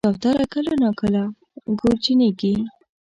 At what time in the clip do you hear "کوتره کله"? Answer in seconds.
0.07-0.73